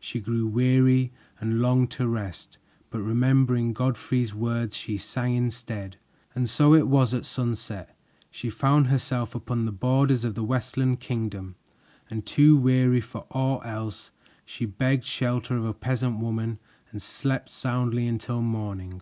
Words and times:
She 0.00 0.18
grew 0.18 0.44
weary 0.44 1.12
and 1.40 1.60
longed 1.62 1.92
to 1.92 2.08
rest, 2.08 2.58
but 2.90 2.98
remembering 2.98 3.72
Godfrey's 3.72 4.34
words, 4.34 4.76
she 4.76 4.98
sang 4.98 5.36
instead. 5.36 5.98
And 6.34 6.50
so 6.50 6.74
it 6.74 6.88
was 6.88 7.14
at 7.14 7.24
sunset 7.24 7.96
she 8.28 8.50
found 8.50 8.88
herself 8.88 9.36
upon 9.36 9.66
the 9.66 9.70
borders 9.70 10.24
of 10.24 10.34
the 10.34 10.42
Westland 10.42 10.98
Kingdom, 10.98 11.54
and 12.10 12.26
too 12.26 12.56
weary 12.56 13.00
for 13.00 13.26
aught 13.30 13.64
else, 13.64 14.10
she 14.44 14.66
begged 14.66 15.04
shelter 15.04 15.56
of 15.56 15.64
a 15.64 15.72
peasant 15.72 16.18
woman 16.18 16.58
and 16.90 17.00
slept 17.00 17.48
soundly 17.48 18.08
until 18.08 18.42
morning. 18.42 19.00